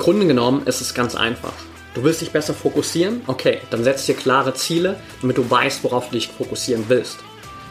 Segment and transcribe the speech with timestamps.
[0.00, 1.52] Grunde genommen ist es ganz einfach.
[1.94, 3.20] Du willst dich besser fokussieren?
[3.26, 7.18] Okay, dann setz dir klare Ziele, damit du weißt, worauf du dich fokussieren willst.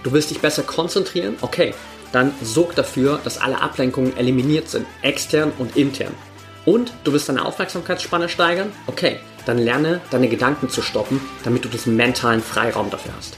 [0.03, 1.37] Du willst dich besser konzentrieren?
[1.41, 1.73] Okay,
[2.11, 6.13] dann sorg dafür, dass alle Ablenkungen eliminiert sind, extern und intern.
[6.65, 8.71] Und du willst deine Aufmerksamkeitsspanne steigern?
[8.85, 13.37] Okay, dann lerne deine Gedanken zu stoppen, damit du diesen mentalen Freiraum dafür hast.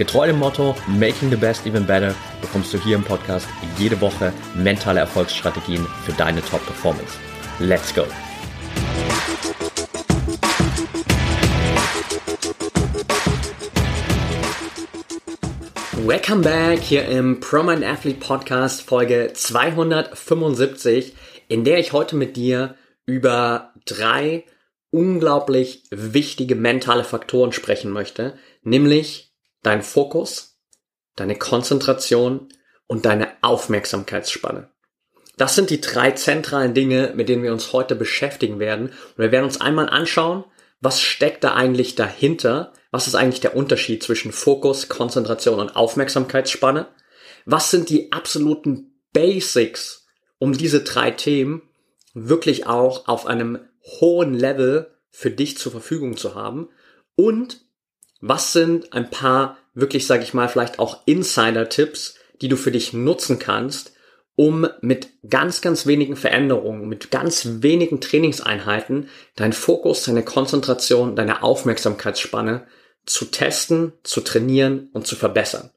[0.00, 4.32] Getreu dem Motto Making the Best Even Better bekommst du hier im Podcast jede Woche
[4.54, 7.18] mentale Erfolgsstrategien für deine Top-Performance.
[7.58, 8.06] Let's go!
[16.06, 21.14] Welcome back hier im ProMind Athlete Podcast Folge 275,
[21.48, 24.46] in der ich heute mit dir über drei
[24.90, 29.29] unglaublich wichtige mentale Faktoren sprechen möchte, nämlich
[29.62, 30.58] dein Fokus,
[31.16, 32.48] deine Konzentration
[32.86, 34.70] und deine Aufmerksamkeitsspanne.
[35.36, 38.88] Das sind die drei zentralen Dinge, mit denen wir uns heute beschäftigen werden.
[38.88, 40.44] Und wir werden uns einmal anschauen,
[40.80, 42.72] was steckt da eigentlich dahinter?
[42.90, 46.88] Was ist eigentlich der Unterschied zwischen Fokus, Konzentration und Aufmerksamkeitsspanne?
[47.46, 50.06] Was sind die absoluten Basics,
[50.38, 51.62] um diese drei Themen
[52.12, 53.60] wirklich auch auf einem
[54.00, 56.68] hohen Level für dich zur Verfügung zu haben?
[57.14, 57.64] Und
[58.20, 62.92] was sind ein paar wirklich, sage ich mal, vielleicht auch Insider-Tipps, die du für dich
[62.92, 63.92] nutzen kannst,
[64.36, 71.42] um mit ganz, ganz wenigen Veränderungen, mit ganz wenigen Trainingseinheiten deinen Fokus, deine Konzentration, deine
[71.42, 72.66] Aufmerksamkeitsspanne
[73.04, 75.70] zu testen, zu trainieren und zu verbessern.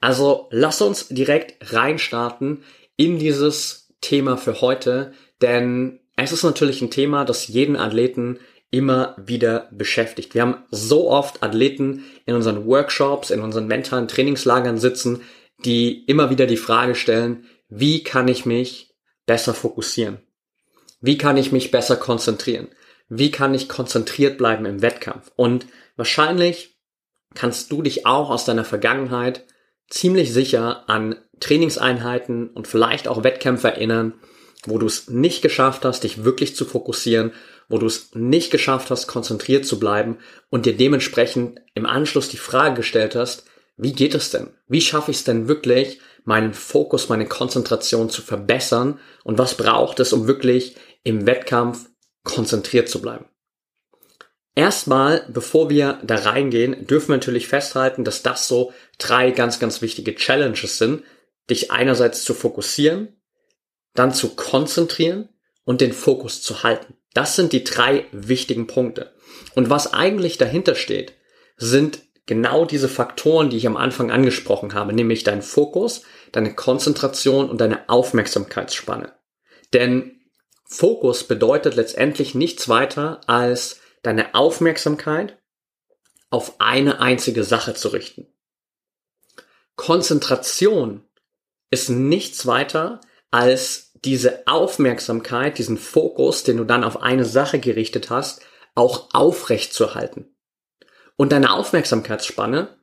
[0.00, 2.62] Also lass uns direkt reinstarten
[2.96, 8.38] in dieses Thema für heute, denn es ist natürlich ein Thema, das jeden Athleten
[8.74, 10.34] immer wieder beschäftigt.
[10.34, 15.20] Wir haben so oft Athleten in unseren Workshops, in unseren mentalen Trainingslagern sitzen,
[15.64, 18.92] die immer wieder die Frage stellen, wie kann ich mich
[19.26, 20.18] besser fokussieren?
[21.00, 22.66] Wie kann ich mich besser konzentrieren?
[23.08, 25.30] Wie kann ich konzentriert bleiben im Wettkampf?
[25.36, 26.76] Und wahrscheinlich
[27.34, 29.44] kannst du dich auch aus deiner Vergangenheit
[29.88, 34.14] ziemlich sicher an Trainingseinheiten und vielleicht auch Wettkämpfe erinnern,
[34.66, 37.32] wo du es nicht geschafft hast, dich wirklich zu fokussieren
[37.74, 40.18] wo du es nicht geschafft hast, konzentriert zu bleiben
[40.48, 43.46] und dir dementsprechend im Anschluss die Frage gestellt hast,
[43.76, 44.54] wie geht es denn?
[44.68, 49.00] Wie schaffe ich es denn wirklich, meinen Fokus, meine Konzentration zu verbessern?
[49.24, 51.90] Und was braucht es, um wirklich im Wettkampf
[52.22, 53.24] konzentriert zu bleiben?
[54.54, 59.82] Erstmal, bevor wir da reingehen, dürfen wir natürlich festhalten, dass das so drei ganz, ganz
[59.82, 61.02] wichtige Challenges sind,
[61.50, 63.20] dich einerseits zu fokussieren,
[63.94, 65.28] dann zu konzentrieren
[65.64, 66.94] und den Fokus zu halten.
[67.14, 69.14] Das sind die drei wichtigen Punkte.
[69.54, 71.14] Und was eigentlich dahinter steht,
[71.56, 77.48] sind genau diese Faktoren, die ich am Anfang angesprochen habe, nämlich dein Fokus, deine Konzentration
[77.48, 79.12] und deine Aufmerksamkeitsspanne.
[79.72, 80.20] Denn
[80.64, 85.38] Fokus bedeutet letztendlich nichts weiter als deine Aufmerksamkeit
[86.30, 88.26] auf eine einzige Sache zu richten.
[89.76, 91.04] Konzentration
[91.70, 98.10] ist nichts weiter als diese Aufmerksamkeit, diesen Fokus, den du dann auf eine Sache gerichtet
[98.10, 98.42] hast,
[98.74, 100.34] auch aufrecht zu halten.
[101.16, 102.76] Und deine Aufmerksamkeitsspanne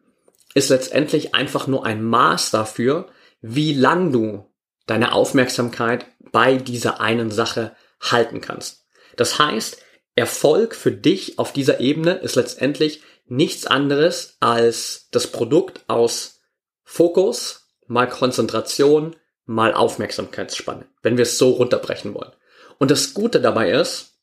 [0.53, 3.07] ist letztendlich einfach nur ein Maß dafür,
[3.41, 4.51] wie lang du
[4.85, 8.85] deine Aufmerksamkeit bei dieser einen Sache halten kannst.
[9.15, 9.77] Das heißt,
[10.15, 16.41] Erfolg für dich auf dieser Ebene ist letztendlich nichts anderes als das Produkt aus
[16.83, 19.15] Fokus, mal Konzentration,
[19.51, 22.31] mal Aufmerksamkeitsspanne, wenn wir es so runterbrechen wollen.
[22.79, 24.17] Und das Gute dabei ist,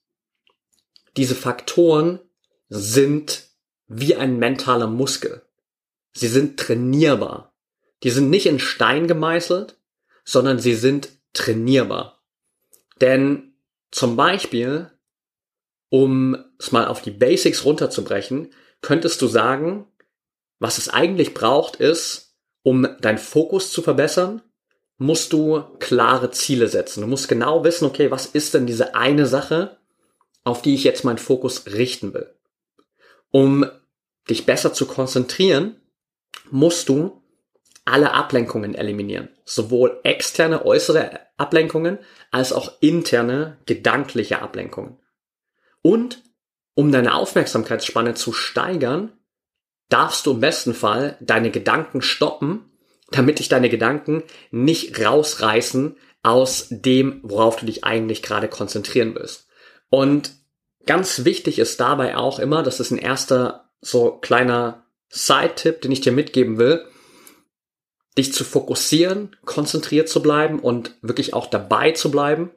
[1.17, 2.21] diese Faktoren
[2.69, 3.45] sind
[3.87, 5.43] wie ein mentaler Muskel.
[6.13, 7.55] Sie sind trainierbar.
[8.03, 9.77] Die sind nicht in Stein gemeißelt,
[10.25, 12.23] sondern sie sind trainierbar.
[13.01, 13.55] Denn
[13.91, 14.91] zum Beispiel,
[15.89, 18.53] um es mal auf die Basics runterzubrechen,
[18.83, 19.87] könntest du sagen,
[20.59, 24.43] was es eigentlich braucht, ist, um deinen Fokus zu verbessern,
[24.99, 27.01] musst du klare Ziele setzen.
[27.01, 29.79] Du musst genau wissen, okay, was ist denn diese eine Sache,
[30.45, 32.35] auf die ich jetzt meinen Fokus richten will.
[33.31, 33.67] Um
[34.29, 35.77] dich besser zu konzentrieren,
[36.51, 37.23] musst du
[37.85, 39.29] alle Ablenkungen eliminieren.
[39.45, 41.99] Sowohl externe, äußere Ablenkungen
[42.31, 44.99] als auch interne, gedankliche Ablenkungen.
[45.83, 46.23] Und
[46.75, 49.13] um deine Aufmerksamkeitsspanne zu steigern,
[49.89, 52.71] darfst du im besten Fall deine Gedanken stoppen,
[53.11, 59.49] damit dich deine Gedanken nicht rausreißen aus dem, worauf du dich eigentlich gerade konzentrieren willst.
[59.89, 60.33] Und
[60.85, 66.01] ganz wichtig ist dabei auch immer, das ist ein erster so kleiner Side-Tipp, den ich
[66.01, 66.85] dir mitgeben will,
[68.19, 72.51] dich zu fokussieren, konzentriert zu bleiben und wirklich auch dabei zu bleiben,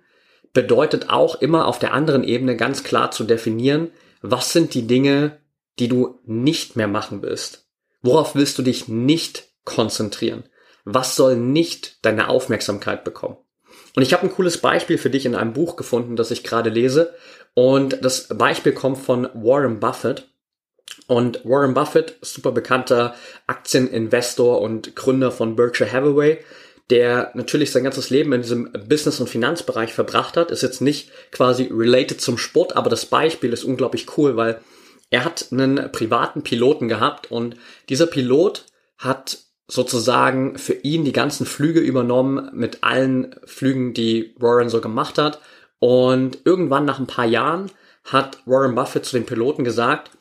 [0.54, 5.40] bedeutet auch immer auf der anderen Ebene ganz klar zu definieren, was sind die Dinge,
[5.80, 7.70] die du nicht mehr machen willst?
[8.02, 10.44] Worauf willst du dich nicht konzentrieren?
[10.86, 13.38] Was soll nicht deine Aufmerksamkeit bekommen?
[13.96, 16.70] Und ich habe ein cooles Beispiel für dich in einem Buch gefunden, das ich gerade
[16.70, 17.14] lese.
[17.54, 20.28] Und das Beispiel kommt von Warren Buffett.
[21.08, 23.16] Und Warren Buffett, super bekannter
[23.48, 26.40] Aktieninvestor und Gründer von Berkshire Hathaway,
[26.90, 31.10] der natürlich sein ganzes Leben in diesem Business- und Finanzbereich verbracht hat, ist jetzt nicht
[31.32, 34.62] quasi related zum Sport, aber das Beispiel ist unglaublich cool, weil
[35.10, 37.56] er hat einen privaten Piloten gehabt und
[37.88, 38.66] dieser Pilot
[38.98, 45.18] hat sozusagen für ihn die ganzen Flüge übernommen mit allen Flügen, die Warren so gemacht
[45.18, 45.40] hat.
[45.80, 47.72] Und irgendwann nach ein paar Jahren
[48.04, 50.12] hat Warren Buffett zu den Piloten gesagt,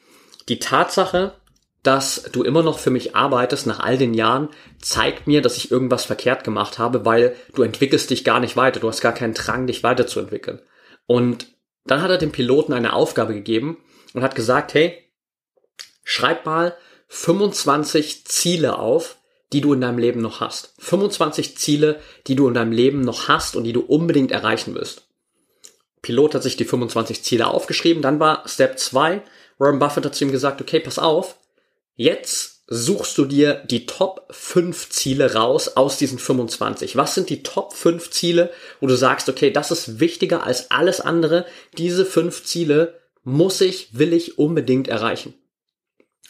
[0.49, 1.35] die Tatsache,
[1.83, 4.49] dass du immer noch für mich arbeitest nach all den Jahren,
[4.81, 8.81] zeigt mir, dass ich irgendwas verkehrt gemacht habe, weil du entwickelst dich gar nicht weiter,
[8.81, 10.61] du hast gar keinen Drang, dich weiterzuentwickeln.
[11.07, 11.49] Und
[11.87, 13.79] dann hat er dem Piloten eine Aufgabe gegeben
[14.13, 15.11] und hat gesagt, hey,
[16.05, 16.77] schreib mal
[17.09, 19.17] 25 Ziele auf,
[19.53, 20.75] die du in deinem Leben noch hast.
[20.79, 25.07] 25 Ziele, die du in deinem Leben noch hast und die du unbedingt erreichen wirst.
[26.03, 29.23] Pilot hat sich die 25 Ziele aufgeschrieben, dann war Step 2,
[29.59, 31.37] Warren Buffett hat zu ihm gesagt, okay, pass auf,
[31.95, 36.97] jetzt suchst du dir die Top 5 Ziele raus aus diesen 25.
[36.97, 38.51] Was sind die Top 5 Ziele,
[38.81, 41.45] wo du sagst, okay, das ist wichtiger als alles andere,
[41.77, 45.35] diese 5 Ziele muss ich, will ich unbedingt erreichen.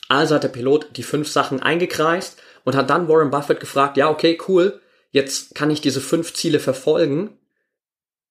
[0.08, 4.10] Also hat der Pilot die fünf Sachen eingekreist und hat dann Warren Buffett gefragt, ja,
[4.10, 4.80] okay, cool,
[5.10, 7.38] jetzt kann ich diese fünf Ziele verfolgen,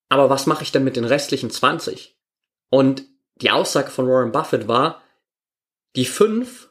[0.09, 2.17] aber was mache ich denn mit den restlichen 20?
[2.69, 3.03] Und
[3.35, 5.01] die Aussage von Warren Buffett war,
[5.95, 6.69] die fünf,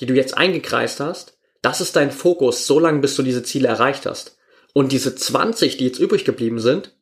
[0.00, 3.68] die du jetzt eingekreist hast, das ist dein Fokus, so lange bis du diese Ziele
[3.68, 4.38] erreicht hast.
[4.72, 6.96] Und diese 20, die jetzt übrig geblieben sind,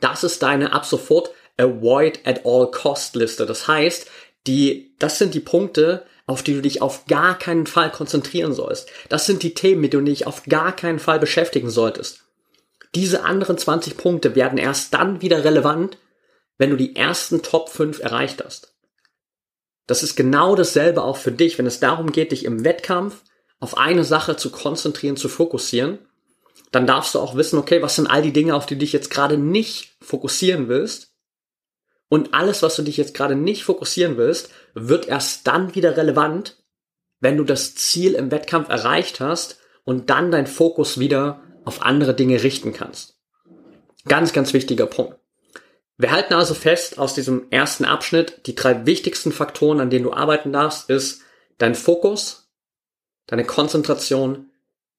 [0.00, 3.46] das ist deine ab sofort Avoid at all cost Liste.
[3.46, 4.08] Das heißt,
[4.46, 8.90] die, das sind die Punkte, auf die du dich auf gar keinen Fall konzentrieren sollst.
[9.08, 12.24] Das sind die Themen, mit denen du dich auf gar keinen Fall beschäftigen solltest.
[12.94, 15.96] Diese anderen 20 Punkte werden erst dann wieder relevant,
[16.58, 18.74] wenn du die ersten Top 5 erreicht hast.
[19.86, 23.22] Das ist genau dasselbe auch für dich, wenn es darum geht, dich im Wettkampf
[23.58, 25.98] auf eine Sache zu konzentrieren, zu fokussieren,
[26.72, 28.92] dann darfst du auch wissen, okay, was sind all die Dinge, auf die du dich
[28.92, 31.07] jetzt gerade nicht fokussieren willst
[32.08, 36.56] und alles, was du dich jetzt gerade nicht fokussieren willst, wird erst dann wieder relevant,
[37.20, 42.14] wenn du das Ziel im Wettkampf erreicht hast und dann dein Fokus wieder auf andere
[42.14, 43.18] Dinge richten kannst.
[44.06, 45.18] Ganz, ganz wichtiger Punkt.
[45.98, 50.12] Wir halten also fest aus diesem ersten Abschnitt, die drei wichtigsten Faktoren, an denen du
[50.12, 51.22] arbeiten darfst, ist
[51.58, 52.48] dein Fokus,
[53.26, 54.50] deine Konzentration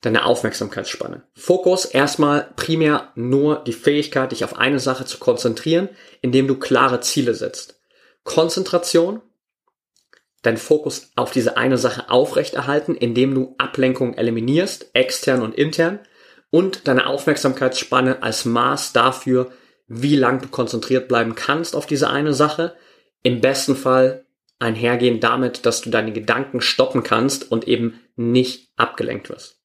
[0.02, 1.24] deine Aufmerksamkeitsspanne.
[1.36, 5.90] Fokus erstmal primär nur die Fähigkeit, dich auf eine Sache zu konzentrieren,
[6.22, 7.82] indem du klare Ziele setzt.
[8.24, 9.22] Konzentration,
[10.42, 16.00] dein Fokus auf diese eine Sache aufrechterhalten, indem du Ablenkung eliminierst, extern und intern,
[16.52, 19.52] und deine Aufmerksamkeitsspanne als Maß dafür,
[19.88, 22.76] wie lang du konzentriert bleiben kannst auf diese eine Sache.
[23.22, 24.26] Im besten Fall
[24.60, 29.59] einhergehend damit, dass du deine Gedanken stoppen kannst und eben nicht abgelenkt wirst.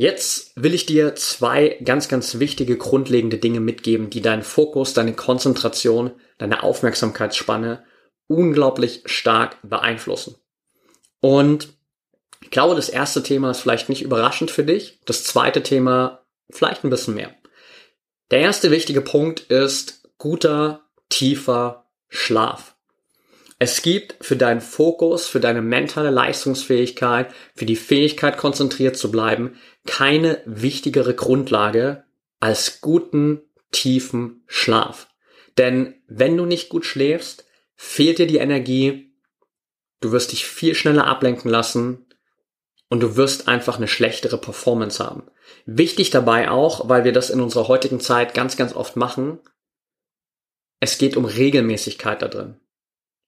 [0.00, 5.12] Jetzt will ich dir zwei ganz, ganz wichtige grundlegende Dinge mitgeben, die deinen Fokus, deine
[5.12, 7.84] Konzentration, deine Aufmerksamkeitsspanne
[8.26, 10.36] unglaublich stark beeinflussen.
[11.20, 11.74] Und
[12.40, 15.00] ich glaube, das erste Thema ist vielleicht nicht überraschend für dich.
[15.04, 17.34] Das zweite Thema vielleicht ein bisschen mehr.
[18.30, 22.74] Der erste wichtige Punkt ist guter, tiefer Schlaf.
[23.62, 29.58] Es gibt für deinen Fokus, für deine mentale Leistungsfähigkeit, für die Fähigkeit konzentriert zu bleiben,
[29.86, 32.04] keine wichtigere Grundlage
[32.40, 35.08] als guten, tiefen Schlaf.
[35.58, 37.44] Denn wenn du nicht gut schläfst,
[37.76, 39.14] fehlt dir die Energie,
[40.00, 42.06] du wirst dich viel schneller ablenken lassen
[42.88, 45.24] und du wirst einfach eine schlechtere Performance haben.
[45.66, 49.38] Wichtig dabei auch, weil wir das in unserer heutigen Zeit ganz, ganz oft machen,
[50.80, 52.58] es geht um Regelmäßigkeit da drin.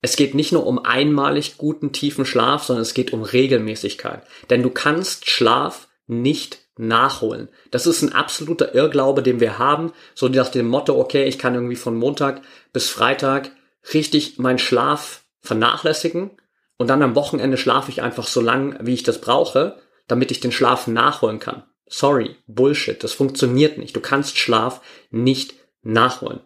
[0.02, 4.24] Es geht nicht nur um einmalig guten, tiefen Schlaf, sondern es geht um Regelmäßigkeit.
[4.50, 7.48] Denn du kannst Schlaf nicht nachholen.
[7.70, 9.92] Das ist ein absoluter Irrglaube, den wir haben.
[10.14, 12.42] So nach dem Motto, okay, ich kann irgendwie von Montag
[12.72, 13.52] bis Freitag
[13.94, 16.30] richtig meinen Schlaf vernachlässigen
[16.78, 19.78] und dann am Wochenende schlafe ich einfach so lang, wie ich das brauche,
[20.08, 21.62] damit ich den Schlaf nachholen kann.
[21.86, 23.94] Sorry, Bullshit, das funktioniert nicht.
[23.94, 24.80] Du kannst Schlaf
[25.10, 26.40] nicht nachholen.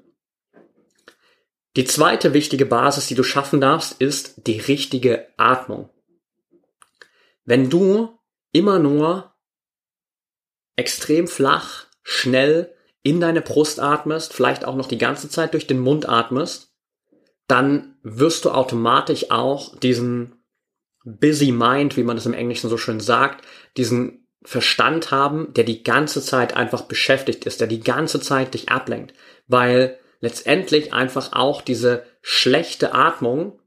[1.77, 5.91] Die zweite wichtige Basis, die du schaffen darfst, ist die richtige Atmung.
[7.45, 8.19] Wenn du
[8.53, 9.35] immer nur
[10.75, 15.79] extrem flach, schnell in deine Brust atmest, vielleicht auch noch die ganze Zeit durch den
[15.79, 16.73] Mund atmest,
[17.47, 20.43] dann wirst du automatisch auch diesen
[21.05, 25.83] busy mind, wie man das im Englischen so schön sagt, diesen Verstand haben, der die
[25.83, 29.15] ganze Zeit einfach beschäftigt ist, der die ganze Zeit dich ablenkt,
[29.47, 33.61] weil letztendlich einfach auch diese schlechte Atmung,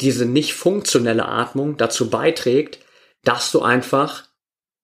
[0.00, 2.78] diese nicht funktionelle Atmung dazu beiträgt,
[3.24, 4.24] dass du einfach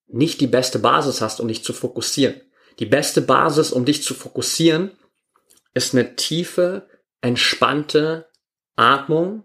[0.07, 2.41] nicht die beste Basis hast, um dich zu fokussieren.
[2.79, 4.91] Die beste Basis, um dich zu fokussieren,
[5.75, 6.89] ist eine tiefe,
[7.21, 8.27] entspannte
[8.77, 9.45] Atmung,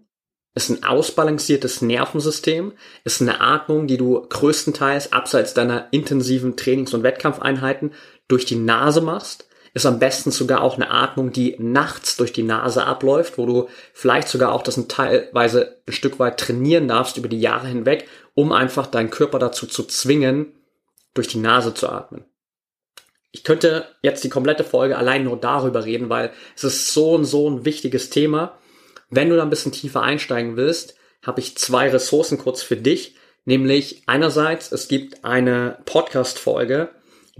[0.55, 7.03] ist ein ausbalanciertes Nervensystem, ist eine Atmung, die du größtenteils abseits deiner intensiven Trainings- und
[7.03, 7.93] Wettkampfeinheiten
[8.27, 12.43] durch die Nase machst, ist am besten sogar auch eine Atmung, die nachts durch die
[12.43, 17.27] Nase abläuft, wo du vielleicht sogar auch das teilweise ein Stück weit trainieren darfst über
[17.27, 20.53] die Jahre hinweg, um einfach deinen Körper dazu zu zwingen,
[21.13, 22.25] durch die Nase zu atmen.
[23.31, 27.25] Ich könnte jetzt die komplette Folge allein nur darüber reden, weil es ist so und
[27.25, 28.57] so ein wichtiges Thema.
[29.09, 33.15] Wenn du da ein bisschen tiefer einsteigen willst, habe ich zwei Ressourcen kurz für dich.
[33.45, 36.89] Nämlich einerseits, es gibt eine Podcast-Folge,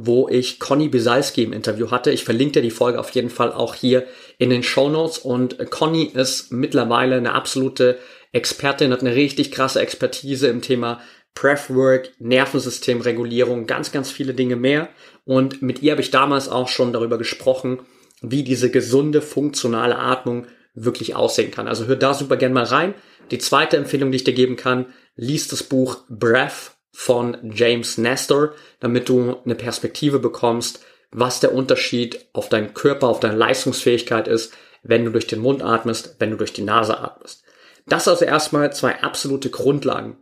[0.02, 2.10] wo ich Conny Bisalski im Interview hatte.
[2.12, 5.18] Ich verlinke dir die Folge auf jeden Fall auch hier in den Show Notes.
[5.18, 8.00] Und Conny ist mittlerweile eine absolute
[8.32, 11.02] Expertin, hat eine richtig krasse Expertise im Thema
[11.36, 14.88] Breathwork, Nervensystemregulierung, ganz, ganz viele Dinge mehr.
[15.26, 17.80] Und mit ihr habe ich damals auch schon darüber gesprochen,
[18.22, 21.68] wie diese gesunde, funktionale Atmung wirklich aussehen kann.
[21.68, 22.94] Also hör da super gern mal rein.
[23.32, 24.86] Die zweite Empfehlung, die ich dir geben kann,
[25.18, 32.26] lies das Buch Breath von James Nestor, damit du eine Perspektive bekommst, was der Unterschied
[32.34, 34.54] auf deinen Körper, auf deine Leistungsfähigkeit ist,
[34.84, 37.44] wenn du durch den Mund atmest, wenn du durch die Nase atmest.
[37.88, 40.18] Das also erstmal zwei absolute Grundlagen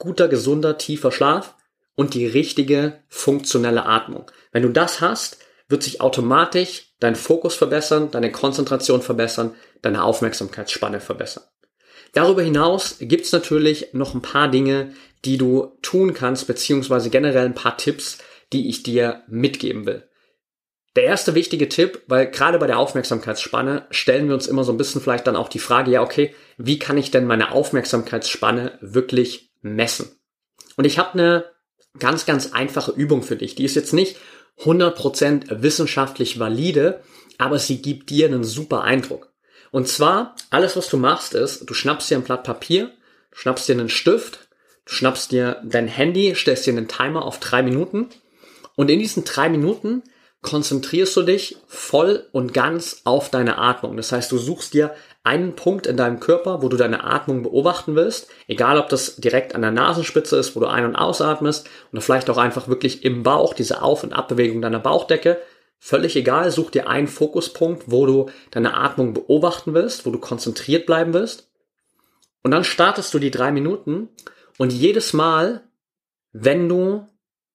[0.00, 1.54] guter, gesunder, tiefer Schlaf
[1.94, 4.28] und die richtige funktionelle Atmung.
[4.50, 5.38] Wenn du das hast,
[5.68, 11.44] wird sich automatisch dein Fokus verbessern, deine Konzentration verbessern, deine Aufmerksamkeitsspanne verbessern.
[12.12, 14.92] Darüber hinaus gibt es natürlich noch ein paar Dinge,
[15.24, 18.18] die du tun kannst, beziehungsweise generell ein paar Tipps,
[18.52, 20.08] die ich dir mitgeben will.
[20.96, 24.76] Der erste wichtige Tipp, weil gerade bei der Aufmerksamkeitsspanne stellen wir uns immer so ein
[24.76, 29.52] bisschen vielleicht dann auch die Frage, ja, okay, wie kann ich denn meine Aufmerksamkeitsspanne wirklich
[29.62, 30.10] messen.
[30.76, 31.44] Und ich habe eine
[31.98, 33.54] ganz, ganz einfache Übung für dich.
[33.54, 34.16] Die ist jetzt nicht
[34.58, 37.02] 100% wissenschaftlich valide,
[37.38, 39.29] aber sie gibt dir einen super Eindruck.
[39.70, 42.90] Und zwar, alles was du machst ist, du schnappst dir ein Blatt Papier,
[43.32, 44.48] schnappst dir einen Stift,
[44.84, 48.08] du schnappst dir dein Handy, stellst dir einen Timer auf drei Minuten.
[48.76, 50.02] Und in diesen drei Minuten
[50.42, 53.96] konzentrierst du dich voll und ganz auf deine Atmung.
[53.96, 57.94] Das heißt, du suchst dir einen Punkt in deinem Körper, wo du deine Atmung beobachten
[57.94, 62.00] willst, egal ob das direkt an der Nasenspitze ist, wo du ein- und ausatmest oder
[62.00, 65.38] vielleicht auch einfach wirklich im Bauch, diese Auf- und Abbewegung deiner Bauchdecke,
[65.80, 70.86] völlig egal, such dir einen Fokuspunkt, wo du deine Atmung beobachten willst, wo du konzentriert
[70.86, 71.50] bleiben willst
[72.42, 74.08] und dann startest du die drei Minuten
[74.58, 75.68] und jedes Mal,
[76.32, 77.08] wenn du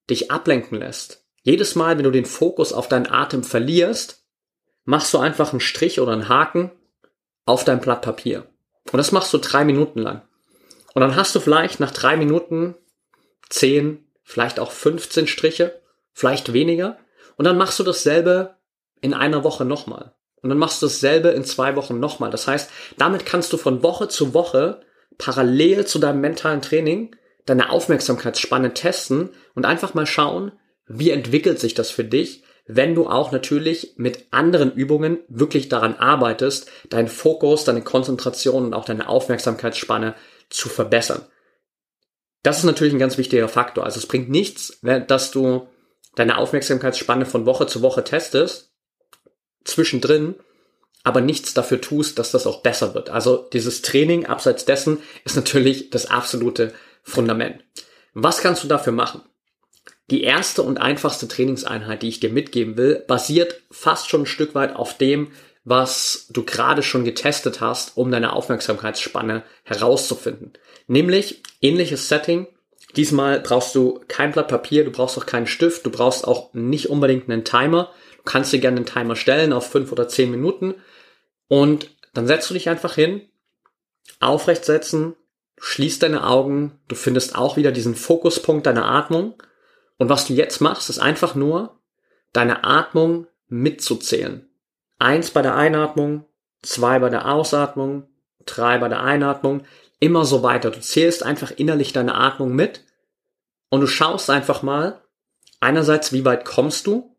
[0.10, 4.26] dich ablenken lässt, jedes Mal, wenn du den Fokus auf deinen Atem verlierst,
[4.84, 6.72] machst du einfach einen Strich oder einen Haken
[7.46, 8.48] auf dein Blatt Papier.
[8.92, 10.22] Und das machst du drei Minuten lang.
[10.94, 12.76] Und dann hast du vielleicht nach drei Minuten
[13.50, 15.82] zehn, vielleicht auch 15 Striche,
[16.14, 16.98] vielleicht weniger.
[17.38, 18.56] Und dann machst du dasselbe
[19.02, 20.16] in einer Woche nochmal.
[20.42, 22.32] Und dann machst du dasselbe in zwei Wochen nochmal.
[22.32, 24.82] Das heißt, damit kannst du von Woche zu Woche
[25.18, 27.16] parallel zu deinem mentalen Training
[27.46, 30.52] deine Aufmerksamkeitsspanne testen und einfach mal schauen,
[30.88, 35.96] wie entwickelt sich das für dich wenn du auch natürlich mit anderen Übungen wirklich daran
[35.96, 40.16] arbeitest, deinen Fokus, deine Konzentration und auch deine Aufmerksamkeitsspanne
[40.50, 41.22] zu verbessern.
[42.42, 43.84] Das ist natürlich ein ganz wichtiger Faktor.
[43.84, 45.68] Also es bringt nichts, dass du
[46.16, 48.72] deine Aufmerksamkeitsspanne von Woche zu Woche testest,
[49.64, 50.36] zwischendrin,
[51.04, 53.10] aber nichts dafür tust, dass das auch besser wird.
[53.10, 57.64] Also dieses Training abseits dessen ist natürlich das absolute Fundament.
[58.14, 59.22] Was kannst du dafür machen?
[60.10, 64.56] Die erste und einfachste Trainingseinheit, die ich dir mitgeben will, basiert fast schon ein Stück
[64.56, 65.32] weit auf dem,
[65.64, 70.54] was du gerade schon getestet hast, um deine Aufmerksamkeitsspanne herauszufinden.
[70.88, 72.48] Nämlich ähnliches Setting.
[72.96, 76.90] Diesmal brauchst du kein Blatt Papier, du brauchst auch keinen Stift, du brauchst auch nicht
[76.90, 77.92] unbedingt einen Timer.
[78.18, 80.76] Du kannst dir gerne einen Timer stellen auf fünf oder zehn Minuten
[81.48, 83.22] und dann setzt du dich einfach hin,
[84.20, 85.16] aufrecht setzen,
[85.60, 89.36] schließt deine Augen, du findest auch wieder diesen Fokuspunkt deiner Atmung
[89.98, 91.80] und was du jetzt machst, ist einfach nur
[92.34, 94.50] deine Atmung mitzuzählen.
[94.98, 96.26] Eins bei der Einatmung,
[96.62, 98.08] zwei bei der Ausatmung,
[98.46, 99.64] drei bei der Einatmung,
[100.00, 100.72] immer so weiter.
[100.72, 102.85] Du zählst einfach innerlich deine Atmung mit
[103.70, 105.02] und du schaust einfach mal,
[105.60, 107.16] einerseits, wie weit kommst du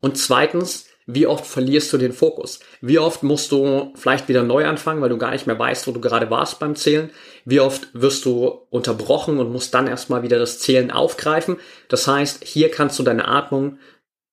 [0.00, 2.60] und zweitens, wie oft verlierst du den Fokus?
[2.82, 5.92] Wie oft musst du vielleicht wieder neu anfangen, weil du gar nicht mehr weißt, wo
[5.92, 7.10] du gerade warst beim Zählen?
[7.46, 11.56] Wie oft wirst du unterbrochen und musst dann erstmal wieder das Zählen aufgreifen?
[11.88, 13.78] Das heißt, hier kannst du deine Atmung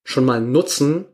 [0.03, 1.05] schon mal nutzen,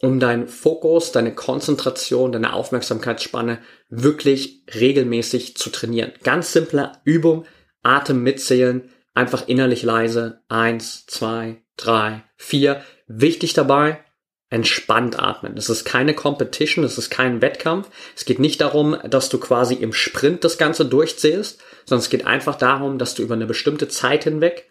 [0.00, 3.58] um deinen Fokus, deine Konzentration, deine Aufmerksamkeitsspanne
[3.90, 6.12] wirklich regelmäßig zu trainieren.
[6.24, 7.44] Ganz simple Übung,
[7.82, 10.42] Atem mitzählen, einfach innerlich leise.
[10.48, 12.82] Eins, zwei, drei, vier.
[13.06, 14.04] Wichtig dabei,
[14.50, 15.54] entspannt atmen.
[15.54, 17.88] Das ist keine Competition, das ist kein Wettkampf.
[18.14, 22.26] Es geht nicht darum, dass du quasi im Sprint das Ganze durchzählst, sondern es geht
[22.26, 24.68] einfach darum, dass du über eine bestimmte Zeit hinweg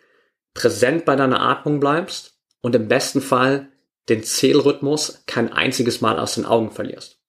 [0.53, 3.71] präsent bei deiner Atmung bleibst und im besten Fall
[4.09, 7.19] den Zählrhythmus kein einziges Mal aus den Augen verlierst.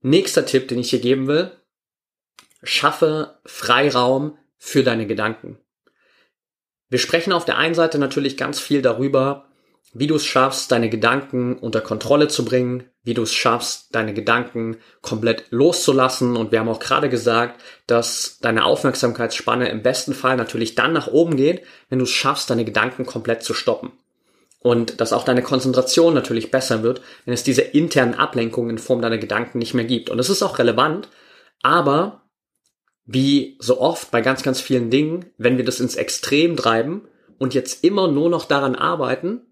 [0.00, 1.52] Nächster Tipp, den ich dir geben will,
[2.62, 5.58] schaffe Freiraum für deine Gedanken.
[6.88, 9.46] Wir sprechen auf der einen Seite natürlich ganz viel darüber,
[9.92, 14.14] wie du es schaffst, deine Gedanken unter Kontrolle zu bringen, wie du es schaffst, deine
[14.14, 16.36] Gedanken komplett loszulassen.
[16.36, 21.08] Und wir haben auch gerade gesagt, dass deine Aufmerksamkeitsspanne im besten Fall natürlich dann nach
[21.08, 23.90] oben geht, wenn du es schaffst, deine Gedanken komplett zu stoppen.
[24.60, 29.02] Und dass auch deine Konzentration natürlich besser wird, wenn es diese internen Ablenkungen in Form
[29.02, 30.08] deiner Gedanken nicht mehr gibt.
[30.08, 31.08] Und das ist auch relevant,
[31.62, 32.21] aber
[33.04, 37.54] wie so oft bei ganz, ganz vielen Dingen, wenn wir das ins Extrem treiben und
[37.54, 39.42] jetzt immer nur noch daran arbeiten,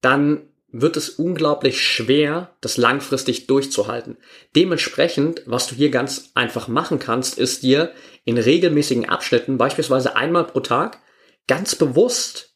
[0.00, 4.16] dann wird es unglaublich schwer, das langfristig durchzuhalten.
[4.56, 7.92] Dementsprechend, was du hier ganz einfach machen kannst, ist dir
[8.24, 10.98] in regelmäßigen Abschnitten, beispielsweise einmal pro Tag,
[11.46, 12.54] ganz bewusst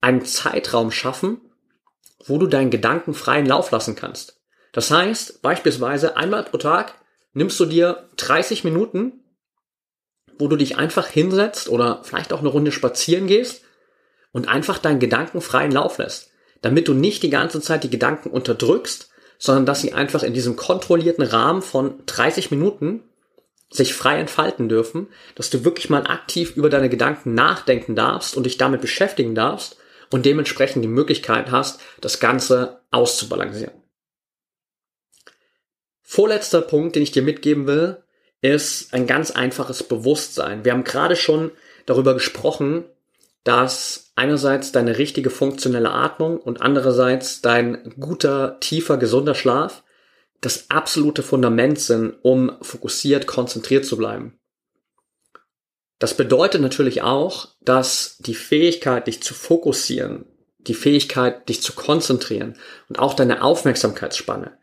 [0.00, 1.40] einen Zeitraum schaffen,
[2.24, 4.40] wo du deinen Gedanken freien Lauf lassen kannst.
[4.72, 6.94] Das heißt, beispielsweise einmal pro Tag
[7.34, 9.23] nimmst du dir 30 Minuten,
[10.38, 13.62] wo du dich einfach hinsetzt oder vielleicht auch eine Runde spazieren gehst
[14.32, 16.30] und einfach deinen Gedanken freien Lauf lässt,
[16.62, 20.56] damit du nicht die ganze Zeit die Gedanken unterdrückst, sondern dass sie einfach in diesem
[20.56, 23.02] kontrollierten Rahmen von 30 Minuten
[23.70, 28.44] sich frei entfalten dürfen, dass du wirklich mal aktiv über deine Gedanken nachdenken darfst und
[28.44, 29.76] dich damit beschäftigen darfst
[30.10, 33.74] und dementsprechend die Möglichkeit hast, das Ganze auszubalancieren.
[36.02, 38.03] Vorletzter Punkt, den ich dir mitgeben will,
[38.44, 40.66] ist ein ganz einfaches Bewusstsein.
[40.66, 41.50] Wir haben gerade schon
[41.86, 42.84] darüber gesprochen,
[43.42, 49.82] dass einerseits deine richtige funktionelle Atmung und andererseits dein guter, tiefer, gesunder Schlaf
[50.42, 54.38] das absolute Fundament sind, um fokussiert, konzentriert zu bleiben.
[55.98, 60.26] Das bedeutet natürlich auch, dass die Fähigkeit, dich zu fokussieren,
[60.58, 62.58] die Fähigkeit, dich zu konzentrieren
[62.90, 64.58] und auch deine Aufmerksamkeitsspanne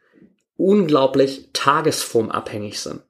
[0.55, 3.01] unglaublich tagesformabhängig sind.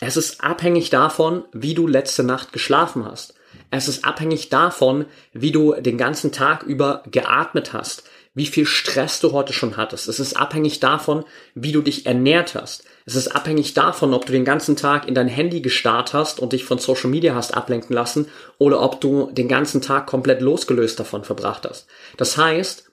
[0.00, 3.34] Es ist abhängig davon, wie du letzte Nacht geschlafen hast.
[3.70, 9.20] Es ist abhängig davon, wie du den ganzen Tag über geatmet hast, wie viel Stress
[9.20, 10.08] du heute schon hattest.
[10.08, 12.84] Es ist abhängig davon, wie du dich ernährt hast.
[13.04, 16.52] Es ist abhängig davon, ob du den ganzen Tag in dein Handy gestarrt hast und
[16.52, 21.00] dich von Social Media hast ablenken lassen oder ob du den ganzen Tag komplett losgelöst
[21.00, 21.88] davon verbracht hast.
[22.16, 22.90] Das heißt,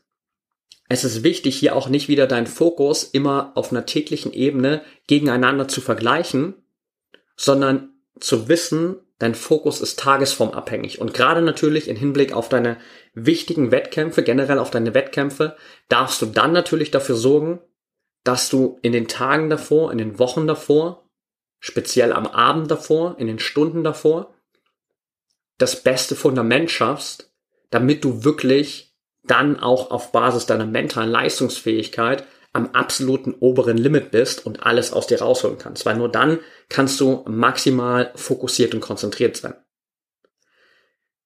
[0.90, 5.68] es ist wichtig, hier auch nicht wieder deinen Fokus immer auf einer täglichen Ebene gegeneinander
[5.68, 6.56] zu vergleichen,
[7.36, 11.00] sondern zu wissen, dein Fokus ist tagesformabhängig.
[11.00, 12.78] Und gerade natürlich im Hinblick auf deine
[13.14, 15.56] wichtigen Wettkämpfe, generell auf deine Wettkämpfe,
[15.90, 17.60] darfst du dann natürlich dafür sorgen,
[18.24, 21.08] dass du in den Tagen davor, in den Wochen davor,
[21.60, 24.34] speziell am Abend davor, in den Stunden davor,
[25.58, 27.32] das beste Fundament schaffst,
[27.70, 28.94] damit du wirklich
[29.24, 35.08] dann auch auf Basis deiner mentalen Leistungsfähigkeit am absoluten oberen Limit bist und alles aus
[35.08, 36.40] dir rausholen kannst, weil nur dann
[36.70, 39.56] kannst du maximal fokussiert und konzentriert sein.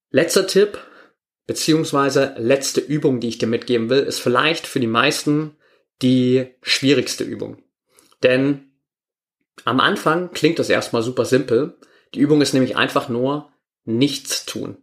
[0.10, 0.80] Letzter Tipp,
[1.46, 5.56] beziehungsweise letzte Übung, die ich dir mitgeben will, ist vielleicht für die meisten
[6.02, 7.62] die schwierigste Übung.
[8.24, 8.72] Denn
[9.66, 11.78] am Anfang klingt das erstmal super simpel.
[12.16, 13.52] Die Übung ist nämlich einfach nur
[13.86, 14.78] nichts tun.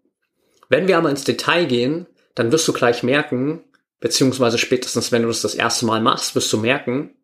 [0.68, 2.06] Wenn wir aber ins Detail gehen,
[2.36, 3.64] dann wirst du gleich merken,
[4.00, 7.16] beziehungsweise spätestens wenn du das das erste Mal machst, wirst du merken,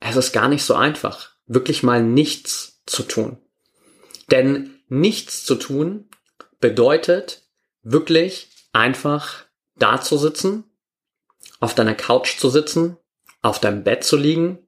[0.00, 3.38] es ist gar nicht so einfach, wirklich mal nichts zu tun.
[4.30, 6.08] Denn nichts zu tun
[6.60, 7.42] bedeutet
[7.82, 9.44] wirklich einfach
[9.76, 10.64] da zu sitzen,
[11.60, 12.96] auf deiner Couch zu sitzen,
[13.42, 14.58] auf deinem Bett zu liegen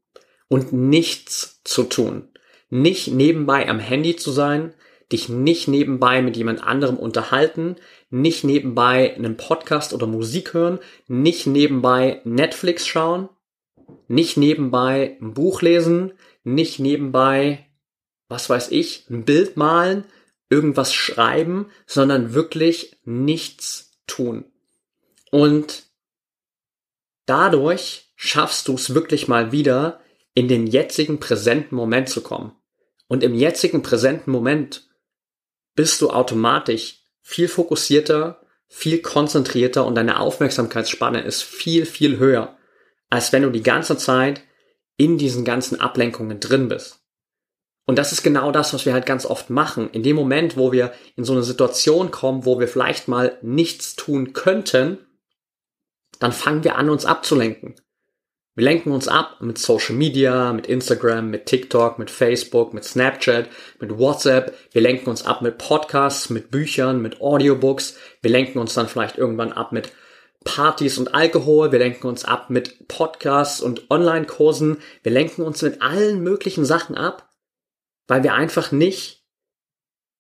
[0.49, 2.29] und nichts zu tun.
[2.71, 4.75] Nicht nebenbei am Handy zu sein,
[5.11, 7.77] dich nicht nebenbei mit jemand anderem unterhalten,
[8.11, 13.29] nicht nebenbei einen Podcast oder Musik hören, nicht nebenbei Netflix schauen,
[14.07, 16.13] nicht nebenbei ein Buch lesen,
[16.45, 17.67] nicht nebenbei,
[18.29, 20.05] was weiß ich, ein Bild malen,
[20.51, 24.45] irgendwas schreiben, sondern wirklich nichts tun.
[25.31, 25.85] Und
[27.27, 30.01] dadurch schaffst du es wirklich mal wieder,
[30.35, 32.53] in den jetzigen präsenten Moment zu kommen.
[33.09, 34.89] Und im jetzigen präsenten Moment
[35.75, 36.98] bist du automatisch
[37.29, 42.57] viel fokussierter, viel konzentrierter und deine Aufmerksamkeitsspanne ist viel, viel höher,
[43.11, 44.41] als wenn du die ganze Zeit
[44.97, 47.05] in diesen ganzen Ablenkungen drin bist.
[47.85, 49.91] Und das ist genau das, was wir halt ganz oft machen.
[49.91, 53.95] In dem Moment, wo wir in so eine Situation kommen, wo wir vielleicht mal nichts
[53.95, 54.97] tun könnten,
[56.21, 57.75] dann fangen wir an, uns abzulenken.
[58.59, 63.49] Wir lenken uns ab mit Social Media, mit Instagram, mit TikTok, mit Facebook, mit Snapchat,
[63.81, 64.53] mit WhatsApp.
[64.73, 67.97] Wir lenken uns ab mit Podcasts, mit Büchern, mit Audiobooks.
[68.21, 69.93] Wir lenken uns dann vielleicht irgendwann ab mit
[70.45, 71.73] Partys und Alkohol.
[71.73, 74.79] Wir lenken uns ab mit Podcasts und Online-Kursen.
[75.03, 77.29] Wir lenken uns mit allen möglichen Sachen ab
[78.09, 79.25] weil wir einfach nicht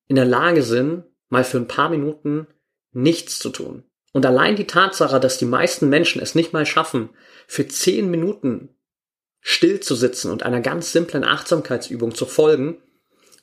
[0.06, 2.46] in der Lage sind, mal für ein paar Minuten
[2.92, 3.84] nichts zu tun.
[4.12, 7.10] Und allein die Tatsache, dass die meisten Menschen es nicht mal schaffen,
[7.46, 8.70] für zehn Minuten
[9.40, 12.82] still zu sitzen und einer ganz simplen Achtsamkeitsübung zu folgen,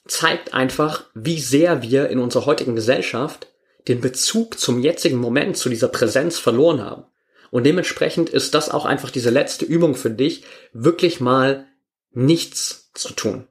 [0.07, 3.47] zeigt einfach, wie sehr wir in unserer heutigen Gesellschaft
[3.87, 7.05] den Bezug zum jetzigen Moment, zu dieser Präsenz verloren haben.
[7.51, 11.67] Und dementsprechend ist das auch einfach diese letzte Übung für dich, wirklich mal
[12.11, 13.47] nichts zu tun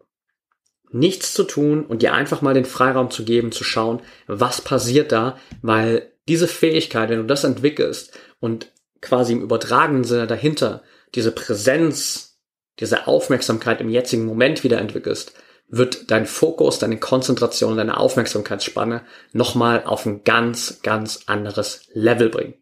[0.94, 5.11] nichts zu tun und dir einfach mal den Freiraum zu geben, zu schauen, was passiert
[5.11, 10.83] da, weil diese Fähigkeit, wenn du das entwickelst und quasi im übertragenen Sinne dahinter
[11.15, 12.39] diese Präsenz,
[12.81, 15.35] diese Aufmerksamkeit im jetzigen Moment wieder entwickelst,
[15.69, 22.55] wird dein Fokus, deine Konzentration, deine Aufmerksamkeitsspanne nochmal auf ein ganz, ganz anderes Level bringen.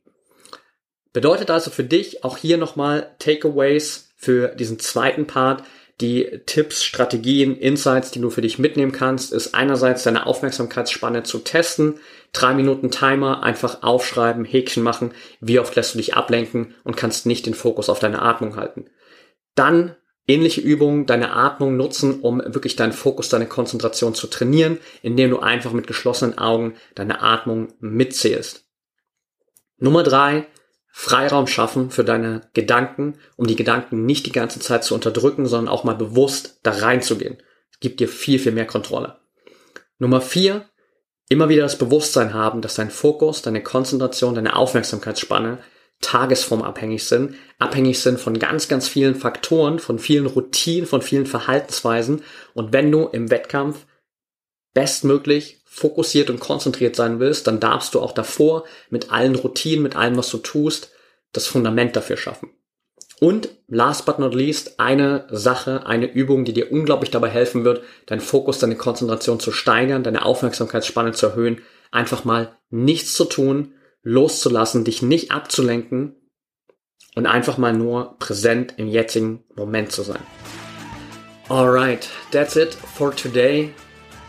[1.12, 5.62] Bedeutet also für dich auch hier nochmal Takeaways für diesen zweiten Part,
[6.00, 11.38] die Tipps, Strategien, Insights, die du für dich mitnehmen kannst, ist einerseits deine Aufmerksamkeitsspanne zu
[11.38, 12.00] testen,
[12.32, 17.26] drei Minuten Timer, einfach aufschreiben, Häkchen machen, wie oft lässt du dich ablenken und kannst
[17.26, 18.86] nicht den Fokus auf deine Atmung halten.
[19.54, 25.30] Dann ähnliche Übungen, deine Atmung nutzen, um wirklich deinen Fokus, deine Konzentration zu trainieren, indem
[25.30, 28.64] du einfach mit geschlossenen Augen deine Atmung mitzählst.
[29.78, 30.46] Nummer drei,
[30.94, 35.72] Freiraum schaffen für deine Gedanken, um die Gedanken nicht die ganze Zeit zu unterdrücken, sondern
[35.72, 37.38] auch mal bewusst da reinzugehen.
[37.72, 39.16] Es gibt dir viel, viel mehr Kontrolle.
[39.98, 40.66] Nummer vier,
[41.30, 45.58] immer wieder das Bewusstsein haben, dass dein Fokus, deine Konzentration, deine Aufmerksamkeitsspanne
[46.02, 52.22] tagesformabhängig sind, abhängig sind von ganz, ganz vielen Faktoren, von vielen Routinen, von vielen Verhaltensweisen.
[52.52, 53.86] Und wenn du im Wettkampf
[54.74, 59.96] bestmöglich fokussiert und konzentriert sein willst, dann darfst du auch davor mit allen Routinen, mit
[59.96, 60.90] allem, was du tust,
[61.32, 62.50] das Fundament dafür schaffen.
[63.20, 67.84] Und last but not least, eine Sache, eine Übung, die dir unglaublich dabei helfen wird,
[68.06, 71.60] deinen Fokus, deine Konzentration zu steigern, deine Aufmerksamkeitsspanne zu erhöhen,
[71.92, 76.16] einfach mal nichts zu tun, loszulassen, dich nicht abzulenken
[77.14, 80.22] und einfach mal nur präsent im jetzigen Moment zu sein.
[81.48, 83.72] Alright, that's it for today.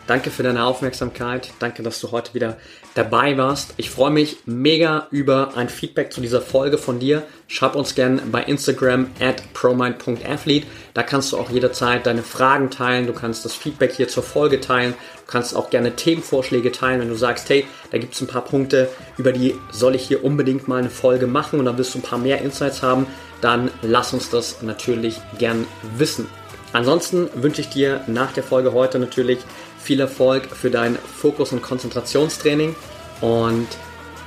[0.05, 1.51] Danke für deine Aufmerksamkeit.
[1.59, 2.57] Danke, dass du heute wieder
[2.93, 3.73] dabei warst.
[3.77, 7.23] Ich freue mich mega über ein Feedback zu dieser Folge von dir.
[7.47, 10.67] Schreib uns gerne bei Instagram at promind.athlete.
[10.93, 13.07] Da kannst du auch jederzeit deine Fragen teilen.
[13.07, 14.93] Du kannst das Feedback hier zur Folge teilen.
[15.25, 18.43] Du kannst auch gerne Themenvorschläge teilen, wenn du sagst, hey, da gibt es ein paar
[18.43, 21.99] Punkte, über die soll ich hier unbedingt mal eine Folge machen und dann willst du
[21.99, 23.07] ein paar mehr Insights haben.
[23.39, 25.65] Dann lass uns das natürlich gern
[25.97, 26.27] wissen.
[26.73, 29.37] Ansonsten wünsche ich dir nach der Folge heute natürlich
[29.83, 32.75] viel Erfolg für dein Fokus- und Konzentrationstraining
[33.21, 33.67] und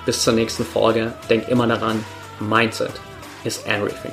[0.05, 1.15] bis zur nächsten Folge.
[1.31, 2.05] Denk immer daran,
[2.41, 2.93] Mindset
[3.45, 4.13] is everything.